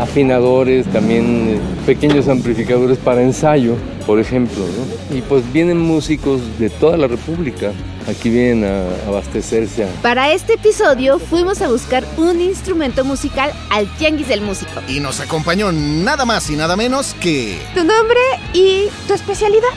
[0.00, 3.76] afinadores, también eh, pequeños amplificadores para ensayo,
[4.06, 4.58] por ejemplo.
[4.58, 5.16] ¿no?
[5.16, 7.72] Y pues vienen músicos de toda la República.
[8.08, 9.86] Aquí vienen a abastecerse.
[10.02, 14.80] Para este episodio fuimos a buscar un instrumento musical al Tianguis del Músico.
[14.88, 17.58] Y nos acompañó nada más y nada menos que...
[17.74, 18.20] Tu nombre
[18.54, 19.68] y tu especialidad.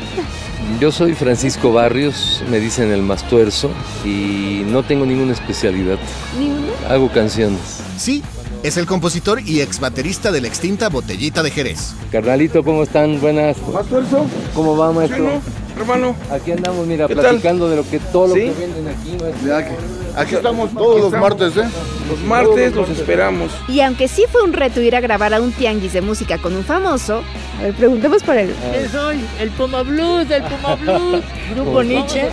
[0.79, 3.69] Yo soy Francisco Barrios, me dicen el Mastuerzo
[4.05, 5.99] y no tengo ninguna especialidad.
[6.39, 6.71] ¿Ninguna?
[6.89, 7.81] Hago canciones.
[7.97, 8.23] Sí,
[8.63, 11.93] es el compositor y ex baterista de la extinta Botellita de Jerez.
[12.11, 13.19] Carnalito, ¿cómo están?
[13.19, 13.57] Buenas.
[13.71, 14.25] Mastuerzo.
[14.55, 15.41] ¿Cómo va, maestro?
[15.77, 16.15] hermano.
[16.31, 18.41] Aquí andamos, mira, ¿Qué platicando de lo que todo lo ¿Sí?
[18.41, 19.57] que venden aquí, maestro.
[19.57, 21.67] Que- Aquí estamos todos los martes, ¿eh?
[22.07, 23.51] Los martes los esperamos.
[23.67, 26.55] Y aunque sí fue un reto ir a grabar a un tianguis de música con
[26.55, 27.23] un famoso,
[27.59, 28.53] a ver, preguntemos por él.
[28.71, 29.19] ¿Quién soy?
[29.39, 31.23] El Puma Blues, el Puma Blues.
[31.55, 32.27] Grupo Nietzsche.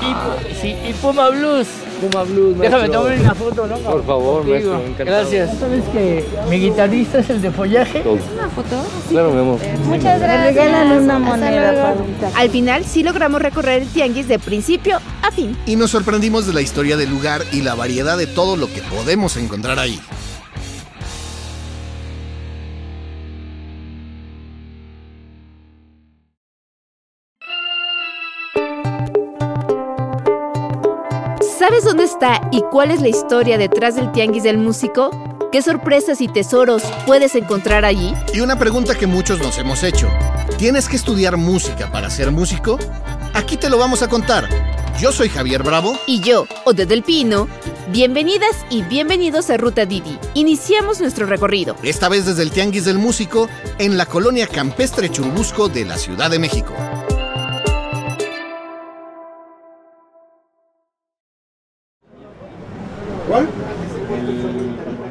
[0.00, 1.66] Y, pu- sí, y Puma Blues.
[2.00, 3.76] Puma Blues, Déjame tomar una foto, ¿no?
[3.78, 4.72] Por favor, Contigo.
[4.72, 5.18] maestro, encantado.
[5.20, 5.58] Gracias.
[5.58, 8.02] ¿Sabes que mi guitarrista es el de follaje?
[8.02, 8.82] ¿Una foto?
[9.08, 9.58] Claro, mi amor.
[9.84, 10.44] Muchas gracias.
[10.54, 11.94] regalan una moneda,
[12.36, 15.56] Al final sí logramos recorrer el tianguis de principio a fin.
[15.66, 18.80] Y nos sorprendimos de la historia del lugar y la variedad de todo lo que
[18.82, 20.00] podemos encontrar ahí.
[31.60, 35.10] ¿Sabes dónde está y cuál es la historia detrás del tianguis del músico?
[35.52, 38.14] ¿Qué sorpresas y tesoros puedes encontrar allí?
[38.32, 40.08] Y una pregunta que muchos nos hemos hecho.
[40.56, 42.78] ¿Tienes que estudiar música para ser músico?
[43.34, 44.48] Aquí te lo vamos a contar.
[44.98, 47.46] Yo soy Javier Bravo Y yo, Ode del Pino,
[47.92, 50.18] bienvenidas y bienvenidos a Ruta Didi.
[50.32, 51.76] Iniciamos nuestro recorrido.
[51.82, 56.30] esta vez desde el Tianguis del Músico, en la colonia campestre Churubusco de la Ciudad
[56.30, 56.72] de México.
[63.30, 63.48] ¿Cuál?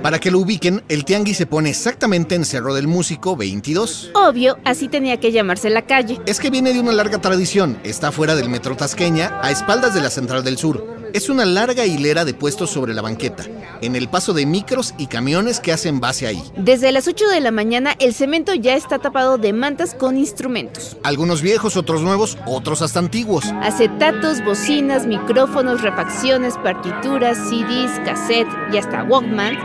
[0.03, 4.11] Para que lo ubiquen, el Tianguis se pone exactamente en Cerro del Músico 22.
[4.13, 6.19] Obvio, así tenía que llamarse la calle.
[6.25, 10.02] Es que viene de una larga tradición, está fuera del metro Tasqueña, a espaldas de
[10.02, 10.98] la Central del Sur.
[11.14, 13.45] Es una larga hilera de puestos sobre la banqueta,
[13.81, 16.43] en el paso de micros y camiones que hacen base ahí.
[16.55, 20.97] Desde las 8 de la mañana el cemento ya está tapado de mantas con instrumentos.
[21.03, 23.45] Algunos viejos, otros nuevos, otros hasta antiguos.
[23.61, 29.58] Acetatos, bocinas, micrófonos, refacciones, partituras, CDs, cassette y hasta Walkman.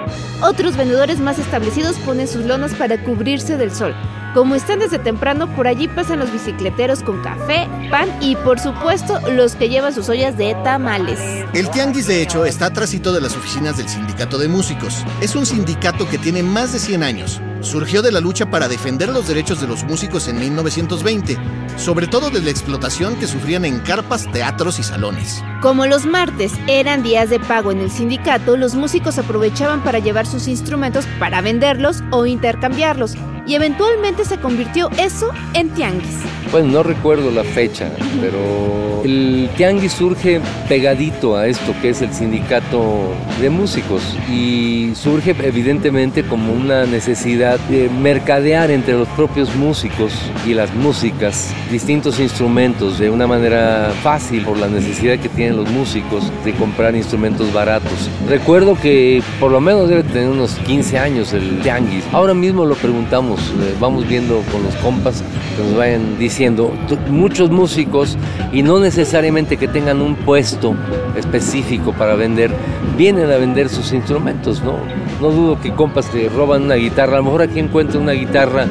[0.43, 3.95] Otros vendedores más establecidos ponen sus lonas para cubrirse del sol.
[4.35, 9.21] Como están desde temprano, por allí pasan los bicicleteros con café, pan y por supuesto
[9.31, 11.21] los que llevan sus ollas de tamales.
[11.53, 15.05] El Tianguis, de hecho, está atrásito de las oficinas del Sindicato de Músicos.
[15.21, 17.41] Es un sindicato que tiene más de 100 años.
[17.61, 21.39] Surgió de la lucha para defender los derechos de los músicos en 1920,
[21.77, 25.45] sobre todo de la explotación que sufrían en carpas, teatros y salones.
[25.63, 30.27] Como los martes eran días de pago en el sindicato, los músicos aprovechaban para llevar
[30.27, 33.17] sus instrumentos para venderlos o intercambiarlos.
[33.47, 36.44] Y eventualmente se convirtió eso en tianguis.
[36.55, 42.15] Pues no recuerdo la fecha, pero el tianguis surge pegadito a esto que es el
[42.15, 44.01] sindicato de músicos
[44.31, 50.13] y surge evidentemente como una necesidad de mercadear entre los propios músicos
[50.47, 55.69] y las músicas distintos instrumentos de una manera fácil por la necesidad que tienen los
[55.71, 58.09] músicos de comprar instrumentos baratos.
[58.29, 62.05] Recuerdo que por lo menos debe tener unos 15 años el tianguis.
[62.13, 65.25] Ahora mismo lo preguntamos, eh, vamos viendo con los compas
[65.57, 66.73] que nos vayan diciendo,
[67.11, 68.17] muchos músicos
[68.53, 70.75] y no necesariamente que tengan un puesto
[71.17, 72.51] específico para vender,
[72.97, 74.75] vienen a vender sus instrumentos, ¿no?
[75.21, 78.67] No dudo que compas te roban una guitarra, a lo mejor aquí encuentro una guitarra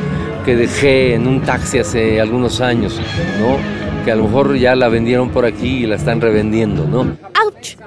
[0.46, 3.00] que dejé en un taxi hace algunos años,
[3.40, 3.58] ¿no?
[4.04, 7.18] Que a lo mejor ya la vendieron por aquí y la están revendiendo, ¿no?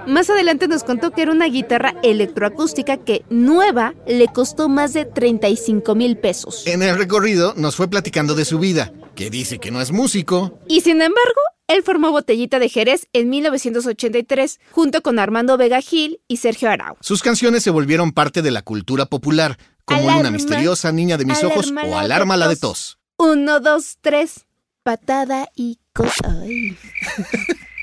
[0.07, 5.05] Más adelante nos contó que era una guitarra electroacústica que nueva le costó más de
[5.05, 6.67] 35 mil pesos.
[6.67, 10.59] En el recorrido nos fue platicando de su vida, que dice que no es músico,
[10.69, 16.21] Y sin embargo, él formó Botellita de Jerez en 1983, junto con Armando Vega Gil
[16.29, 16.97] y Sergio Arau.
[17.01, 21.25] sus canciones se volvieron parte de la cultura popular, como Alarma, Luna Misteriosa, Niña de
[21.25, 22.99] mis ojos o la Alarma la de tos.
[23.17, 23.29] tos.
[23.29, 24.47] Uno, dos, tres.
[24.83, 26.37] Patada y cosa.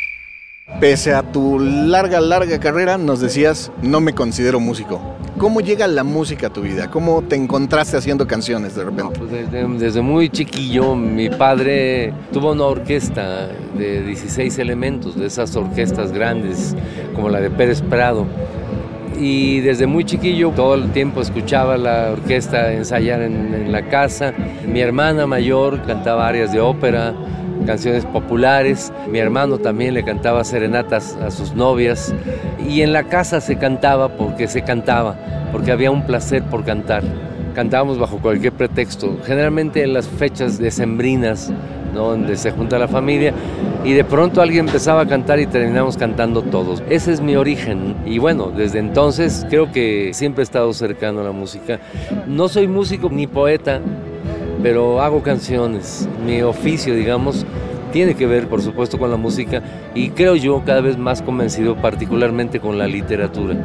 [0.80, 5.02] Pese a tu larga, larga carrera, nos decías, no me considero músico.
[5.38, 6.90] ¿Cómo llega la música a tu vida?
[6.90, 9.20] ¿Cómo te encontraste haciendo canciones de repente?
[9.20, 15.54] Pues desde, desde muy chiquillo mi padre tuvo una orquesta de 16 elementos, de esas
[15.58, 16.78] orquestas grandes
[17.14, 18.26] como la de Pérez Prado.
[19.20, 24.34] Y desde muy chiquillo todo el tiempo escuchaba la orquesta ensayar en, en la casa.
[24.66, 27.14] Mi hermana mayor cantaba arias de ópera,
[27.66, 28.92] canciones populares.
[29.10, 32.14] Mi hermano también le cantaba serenatas a sus novias.
[32.68, 35.16] Y en la casa se cantaba porque se cantaba,
[35.52, 37.04] porque había un placer por cantar.
[37.54, 41.52] cantábamos bajo cualquier pretexto, generalmente en las fechas decembrinas,
[41.94, 42.10] ¿no?
[42.10, 43.34] donde se junta la familia,
[43.84, 46.84] y de pronto alguien empezaba a cantar y terminamos cantando todos.
[46.90, 51.24] Ese es mi origen, y bueno, desde entonces creo que siempre he estado cercano a
[51.24, 51.80] la música.
[52.28, 53.82] No soy músico ni poeta,
[54.62, 56.08] pero hago canciones.
[56.26, 57.46] Mi oficio, digamos,
[57.92, 59.62] tiene que ver, por supuesto, con la música
[59.94, 63.56] y creo yo cada vez más convencido, particularmente con la literatura.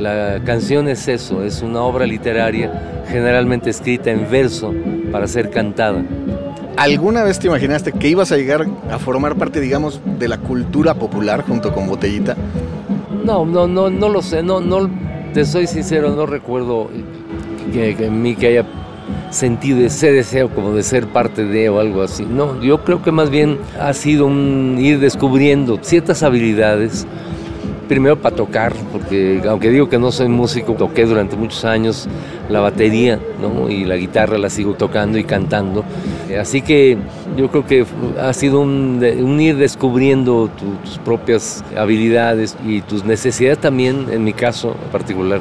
[0.00, 4.72] La canción es eso, es una obra literaria generalmente escrita en verso
[5.12, 6.02] para ser cantada.
[6.76, 10.94] ¿Alguna vez te imaginaste que ibas a llegar a formar parte, digamos, de la cultura
[10.94, 12.36] popular junto con Botellita?
[13.24, 14.88] No, no, no, no lo sé, no, no,
[15.34, 16.88] te soy sincero, no recuerdo
[17.72, 18.64] que, que en mí que haya
[19.30, 22.24] sentido ese deseo como de ser parte de o algo así.
[22.24, 27.06] No, yo creo que más bien ha sido un ir descubriendo ciertas habilidades
[27.90, 32.08] primero para tocar, porque aunque digo que no soy músico, toqué durante muchos años
[32.48, 33.68] la batería ¿no?
[33.68, 35.84] y la guitarra la sigo tocando y cantando.
[36.40, 36.96] Así que
[37.36, 37.84] yo creo que
[38.20, 44.22] ha sido un, un ir descubriendo tu, tus propias habilidades y tus necesidades también, en
[44.22, 45.40] mi caso en particular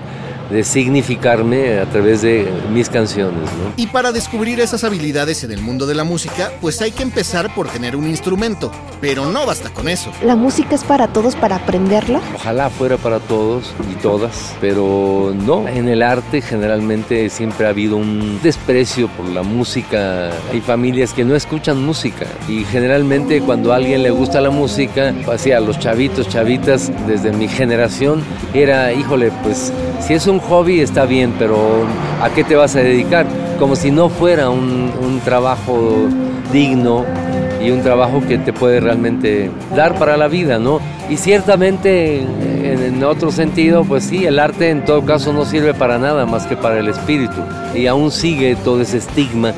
[0.50, 3.44] de significarme a través de mis canciones.
[3.44, 3.74] ¿no?
[3.78, 7.54] Y para descubrir esas habilidades en el mundo de la música, pues hay que empezar
[7.54, 10.12] por tener un instrumento, pero no basta con eso.
[10.24, 12.22] ¿La música es para todos para aprenderla?
[12.36, 15.68] Ojalá fuera para todos y todas, pero no.
[15.68, 20.32] En el arte generalmente siempre ha habido un desprecio por la música.
[20.52, 25.14] Hay familias que no escuchan música y generalmente cuando a alguien le gusta la música,
[25.32, 28.24] así a los chavitos, chavitas, desde mi generación,
[28.54, 29.72] era, híjole, pues
[30.06, 31.58] si es hobby está bien, pero
[32.22, 33.26] ¿a qué te vas a dedicar?
[33.58, 34.90] Como si no fuera un,
[35.26, 36.08] trabajo
[36.54, 37.06] digno
[37.62, 40.80] y un trabajo que te puede realmente dar para la vida, ¿no?
[41.10, 45.74] Y ciertamente en, en, otro sentido, pues sí, el arte en todo caso no sirve
[45.74, 47.42] para nada más que para el espíritu.
[47.76, 49.54] Y aún sigue todo ese estigma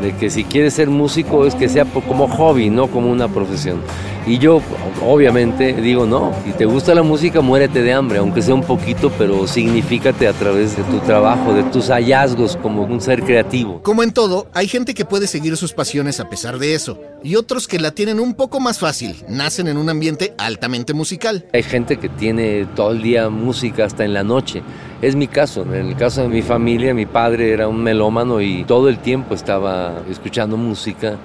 [0.00, 3.80] de que si quieres ser músico es que sea como hobby, no como una profesión.
[4.26, 4.60] Y yo
[5.02, 9.10] obviamente digo, no, si te gusta la música, muérete de hambre, aunque sea un poquito,
[9.16, 13.82] pero signifícate a través de tu trabajo, de tus hallazgos como un ser creativo.
[13.82, 17.36] Como en todo, hay gente que puede seguir sus pasiones a pesar de eso, y
[17.36, 21.46] otros que la tienen un poco más fácil, nacen en un ambiente altamente musical.
[21.54, 24.62] Hay gente que tiene todo el día música hasta en la noche.
[25.00, 28.64] Es mi caso, en el caso de mi familia, mi padre era un melómano y
[28.64, 31.16] todo el tiempo estaba escuchando música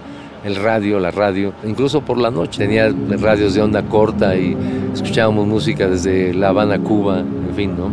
[0.44, 2.60] el radio, la radio, incluso por la noche.
[2.60, 4.56] Tenía radios de onda corta y
[4.94, 7.90] escuchábamos música desde La Habana, Cuba, en fin, ¿no?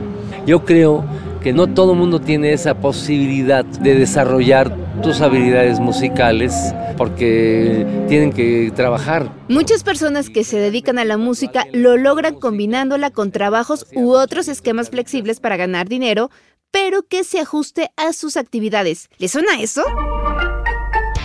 [0.46, 1.04] Yo creo
[1.42, 8.32] que no todo el mundo tiene esa posibilidad de desarrollar tus habilidades musicales porque tienen
[8.32, 9.32] que trabajar.
[9.48, 14.48] Muchas personas que se dedican a la música lo logran combinándola con trabajos u otros
[14.48, 16.30] esquemas flexibles para ganar dinero,
[16.70, 19.08] pero que se ajuste a sus actividades.
[19.18, 19.82] ¿Les suena eso?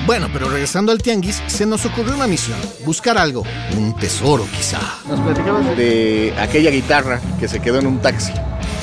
[0.06, 3.44] Bueno, pero regresando al tianguis, se nos ocurrió una misión, buscar algo,
[3.76, 4.80] un tesoro quizá.
[5.08, 8.32] Nos platicabas de aquella guitarra que se quedó en un taxi.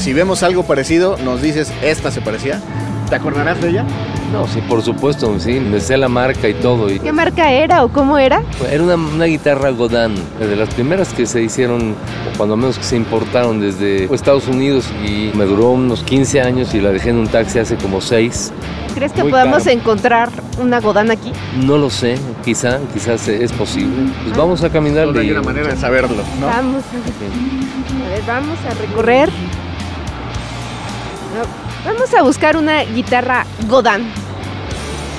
[0.00, 2.60] Si vemos algo parecido, nos dices, esta se parecía.
[3.08, 3.86] ¿Te acordarás de ella?
[4.32, 6.90] No, sí, por supuesto, sí, me sé la marca y todo.
[6.90, 8.42] Y ¿Qué marca era o cómo era?
[8.70, 12.84] era una, una guitarra Godin, de las primeras que se hicieron, o cuando menos que
[12.84, 17.18] se importaron desde Estados Unidos y me duró unos 15 años y la dejé en
[17.18, 18.52] un taxi hace como 6.
[18.94, 19.70] ¿Crees que Muy podamos caro.
[19.70, 20.28] encontrar
[20.60, 21.32] una Godán aquí?
[21.64, 24.10] No lo sé, quizá, quizás es posible.
[24.24, 25.12] Pues vamos a caminarle.
[25.12, 26.46] No hay una manera de saberlo, ¿no?
[26.46, 29.28] Vamos a, a ver, vamos a recorrer.
[31.34, 34.02] No, vamos a buscar una guitarra Godán.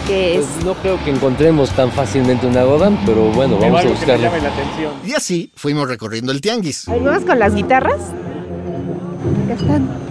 [0.08, 0.46] Que es.
[0.46, 4.30] Pues no creo que encontremos tan fácilmente una Godin, pero bueno, vamos a buscarla.
[4.30, 4.94] la atención.
[5.06, 6.88] Y así fuimos recorriendo el tianguis.
[6.90, 8.02] Ahí vamos con las guitarras.
[9.46, 10.03] Acá están.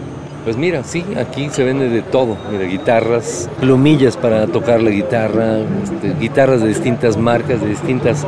[0.44, 2.36] Pues mira, sí, aquí se vende de todo.
[2.50, 8.26] Mira, guitarras, plumillas para tocar la guitarra, este, guitarras de distintas marcas, de distintas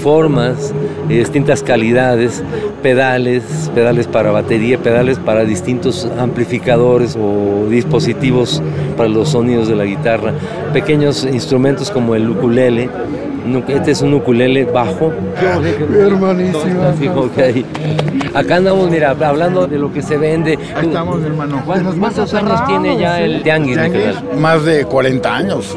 [0.00, 0.72] formas,
[1.08, 2.44] de distintas calidades,
[2.84, 3.42] pedales,
[3.74, 8.62] pedales para batería, pedales para distintos amplificadores o dispositivos
[8.96, 10.34] para los sonidos de la guitarra,
[10.72, 12.88] pequeños instrumentos como el ukulele.
[13.68, 15.12] Este es un ukulele bajo.
[15.36, 17.64] Hay.
[18.34, 20.58] Acá andamos, mira, hablando de lo que se vende.
[20.74, 21.62] Ahí estamos, hermano.
[21.64, 23.78] ¿Cuántos, cuántos años tiene ya el tianguis.
[24.38, 25.76] Más de 40 años.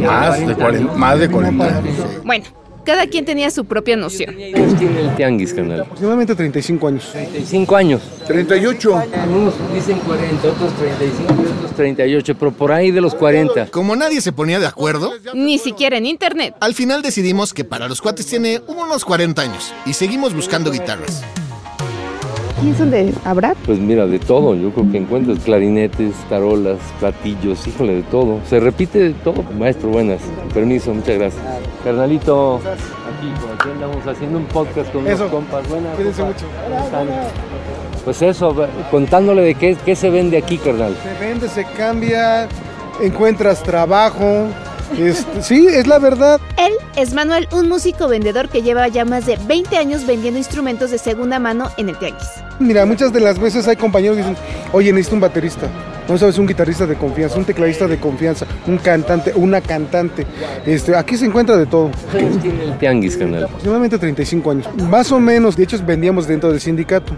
[0.00, 1.94] Más de 40, más de 40 años.
[2.24, 2.44] Bueno,
[2.84, 4.34] cada quien tenía su propia noción.
[4.52, 5.80] ¿Cuántos tiene el tianguis, canal?
[5.82, 7.08] Aproximadamente 35 años.
[7.12, 8.02] 35 años.
[8.26, 9.02] 38.
[9.30, 13.66] Unos dicen 40, otros 35 y otros 38, pero por ahí de los 40.
[13.66, 16.54] Como nadie se ponía de acuerdo, Ni siquiera en internet.
[16.60, 21.22] al final decidimos que para los cuates tiene unos 40 años y seguimos buscando guitarras.
[22.60, 23.54] Aquí es donde habrá.
[23.66, 28.38] Pues mira, de todo, yo creo que encuentras clarinetes, tarolas, platillos, híjole, de todo.
[28.48, 29.42] Se repite de todo.
[29.58, 30.20] Maestro, buenas.
[30.52, 31.42] Permiso, muchas gracias.
[31.82, 35.24] Carnalito, aquí, por aquí andamos haciendo un podcast con Eso.
[35.24, 35.68] los compas.
[35.68, 35.94] Buenas.
[35.96, 36.46] Cuídense mucho.
[36.68, 37.06] ¿Cómo están?
[38.04, 38.54] Pues eso,
[38.90, 40.96] contándole de qué, qué se vende aquí, carnal.
[41.02, 42.48] Se vende, se cambia,
[43.02, 44.46] encuentras trabajo.
[44.98, 46.40] Este, sí, es la verdad.
[46.58, 50.90] Él es Manuel, un músico vendedor que lleva ya más de 20 años vendiendo instrumentos
[50.90, 52.28] de segunda mano en el tianguis.
[52.58, 54.36] Mira, muchas de las veces hay compañeros que dicen,
[54.72, 55.68] oye, necesito un baterista.
[56.08, 60.26] No sabes, un guitarrista de confianza, un tecladista de confianza, un cantante, una cantante.
[60.66, 61.90] Este, aquí se encuentra de todo.
[62.10, 63.44] ¿Cuántos tiene el tianguis, carnal?
[63.44, 64.68] Aproximadamente 35 años.
[64.88, 67.14] Más o menos, de hecho, vendíamos dentro del sindicato.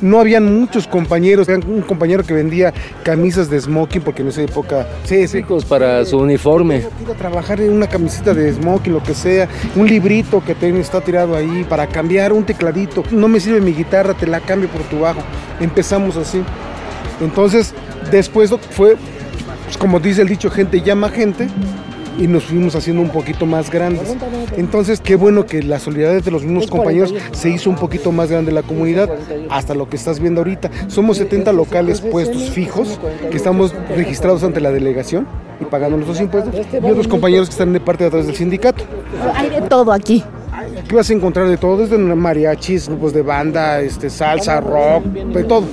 [0.00, 1.48] No habían muchos compañeros.
[1.48, 2.72] Había un compañero que vendía
[3.02, 4.86] camisas de smoking, porque en esa época.
[5.04, 5.42] Sí, sí.
[5.68, 6.76] Para su uniforme.
[6.76, 10.76] Ir a trabajar en una camiseta de smoking, lo que sea, un librito que te
[10.80, 13.02] está tirado ahí para cambiar, un tecladito.
[13.10, 15.20] No me sirve mi guitarra, te la cambio por tu bajo.
[15.60, 16.42] Empezamos así.
[17.20, 17.72] Entonces,
[18.10, 18.96] después fue,
[19.64, 21.48] pues, como dice el dicho, gente llama gente
[22.18, 24.16] y nos fuimos haciendo un poquito más grandes.
[24.56, 28.30] Entonces, qué bueno que la solidaridad de los mismos compañeros se hizo un poquito más
[28.30, 29.10] grande la comunidad,
[29.50, 30.70] hasta lo que estás viendo ahorita.
[30.88, 32.98] Somos 70 locales puestos fijos
[33.30, 35.26] que estamos registrados ante la delegación
[35.60, 38.84] y pagando nuestros impuestos, y otros compañeros que están de parte de atrás del sindicato.
[39.34, 40.22] Hay de todo aquí.
[40.78, 45.44] Aquí vas a encontrar de todo, desde mariachis, grupos de banda, este, salsa, rock, de
[45.44, 45.66] todo.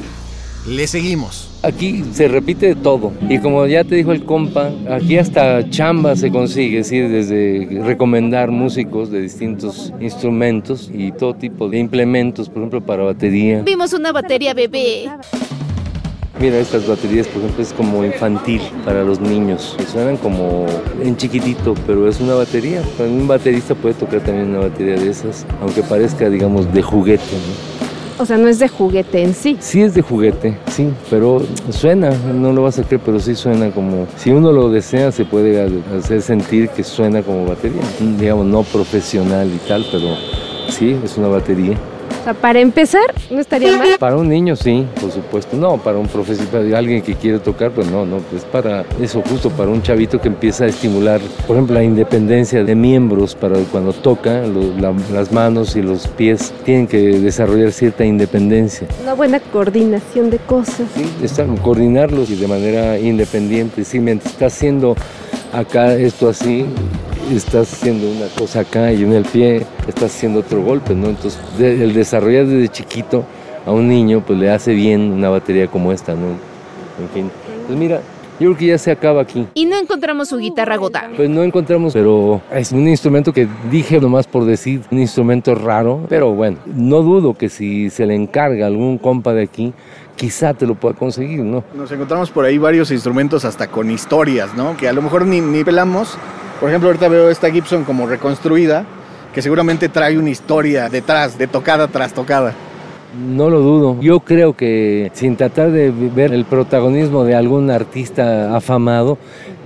[0.67, 1.52] Le seguimos.
[1.63, 3.13] Aquí se repite de todo.
[3.29, 8.51] Y como ya te dijo el compa, aquí hasta chamba se consigue, decir, desde recomendar
[8.51, 13.61] músicos de distintos instrumentos y todo tipo de implementos, por ejemplo, para batería.
[13.61, 15.09] Vimos una batería bebé.
[16.41, 19.77] Mira, estas baterías, por ejemplo, es como infantil para los niños.
[19.89, 20.65] Suenan como
[21.01, 22.81] en chiquitito, pero es una batería.
[22.99, 27.23] Un baterista puede tocar también una batería de esas, aunque parezca, digamos, de juguete.
[27.23, 27.82] ¿no?
[28.19, 29.57] O sea, no es de juguete en sí.
[29.59, 31.41] Sí es de juguete, sí, pero
[31.71, 35.25] suena, no lo vas a creer, pero sí suena como, si uno lo desea, se
[35.25, 35.59] puede
[35.97, 37.81] hacer sentir que suena como batería.
[38.19, 40.15] Digamos, no profesional y tal, pero
[40.69, 41.77] sí, es una batería.
[42.23, 43.89] O sea, para empezar, no estaría mal.
[43.99, 45.57] Para un niño sí, por supuesto.
[45.57, 49.49] No, para un profesional, alguien que quiere tocar, pues no, no, pues para eso justo,
[49.49, 53.91] para un chavito que empieza a estimular, por ejemplo, la independencia de miembros para cuando
[53.91, 58.87] toca, lo- la- las manos y los pies tienen que desarrollar cierta independencia.
[59.01, 60.87] Una buena coordinación de cosas.
[60.95, 63.83] Sí, está, coordinarlos y de manera independiente.
[63.83, 64.95] Sí, mientras estás haciendo
[65.51, 66.65] acá esto así,
[67.31, 71.07] estás haciendo una cosa acá y en el pie estás haciendo otro golpe, ¿no?
[71.09, 73.23] Entonces, de- el desarrollar desde chiquito
[73.65, 76.27] a un niño, pues le hace bien una batería como esta, ¿no?
[77.01, 77.31] En fin.
[77.67, 78.01] Pues mira,
[78.39, 79.47] yo creo que ya se acaba aquí.
[79.53, 81.15] Y no encontramos su guitarra Godard.
[81.15, 86.01] Pues no encontramos, pero es un instrumento que dije nomás por decir, un instrumento raro,
[86.09, 89.73] pero bueno, no dudo que si se le encarga a algún compa de aquí,
[90.15, 91.63] quizá te lo pueda conseguir, ¿no?
[91.73, 94.75] Nos encontramos por ahí varios instrumentos hasta con historias, ¿no?
[94.77, 96.17] Que a lo mejor ni, ni pelamos.
[96.63, 98.85] Por ejemplo, ahorita veo esta Gibson como reconstruida,
[99.33, 102.53] que seguramente trae una historia detrás, de tocada tras tocada.
[103.13, 104.01] No lo dudo.
[104.01, 109.17] Yo creo que sin tratar de ver el protagonismo de algún artista afamado,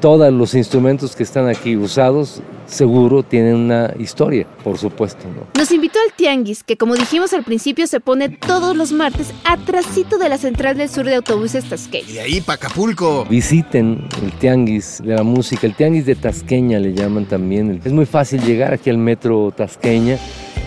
[0.01, 5.24] todos los instrumentos que están aquí usados seguro tienen una historia, por supuesto.
[5.27, 5.48] ¿no?
[5.58, 10.18] Nos invitó al Tianguis, que como dijimos al principio se pone todos los martes atrasito
[10.18, 12.13] de la central del sur de autobuses Y Tasqueña.
[12.13, 13.25] de ahí para Acapulco.
[13.30, 17.82] Visiten el tianguis de la música, el tianguis de Tasqueña le llaman también.
[17.84, 20.18] Es muy fácil llegar aquí al metro Tasqueña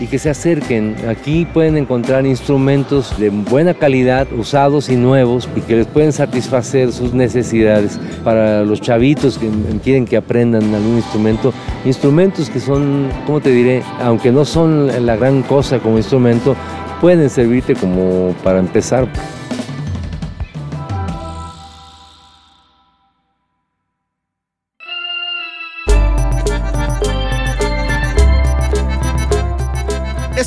[0.01, 0.95] y que se acerquen.
[1.07, 6.91] Aquí pueden encontrar instrumentos de buena calidad, usados y nuevos, y que les pueden satisfacer
[6.91, 7.99] sus necesidades.
[8.23, 9.49] Para los chavitos que
[9.83, 11.53] quieren que aprendan algún instrumento,
[11.85, 13.83] instrumentos que son, ¿cómo te diré?
[14.01, 16.55] Aunque no son la gran cosa como instrumento,
[16.99, 19.07] pueden servirte como para empezar.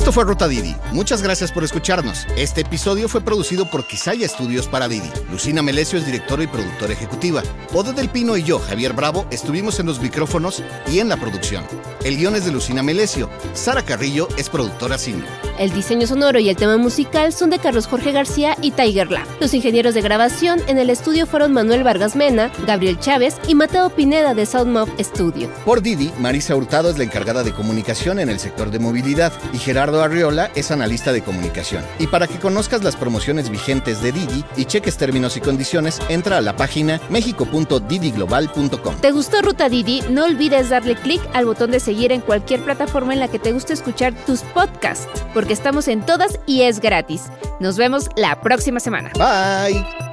[0.05, 0.75] Esto fue Ruta Didi.
[0.91, 2.27] Muchas gracias por escucharnos.
[2.37, 5.09] Este episodio fue producido por Quisaya Estudios para Didi.
[5.31, 7.41] Lucina Melesio es directora y productora ejecutiva.
[7.73, 11.65] Ode del Pino y yo, Javier Bravo, estuvimos en los micrófonos y en la producción.
[12.03, 13.31] El guion es de Lucina Melesio.
[13.53, 15.44] Sara Carrillo es productora senior.
[15.57, 19.25] El diseño sonoro y el tema musical son de Carlos Jorge García y Tiger Lab.
[19.39, 23.89] Los ingenieros de grabación en el estudio fueron Manuel Vargas Mena, Gabriel Chávez y Mateo
[23.89, 25.49] Pineda de Soundmob Studio.
[25.63, 29.57] Por Didi, Marisa Hurtado es la encargada de comunicación en el sector de movilidad y
[29.57, 31.83] Gerardo Arriola es analista de comunicación.
[31.99, 36.37] Y para que conozcas las promociones vigentes de Didi y cheques términos y condiciones, entra
[36.37, 38.95] a la página mexico.didiglobal.com.
[38.99, 40.01] ¿Te gustó Ruta Didi?
[40.09, 43.53] No olvides darle clic al botón de seguir en cualquier plataforma en la que te
[43.53, 47.25] guste escuchar tus podcasts, porque porque estamos en todas y es gratis.
[47.59, 49.11] Nos vemos la próxima semana.
[49.13, 50.04] Bye.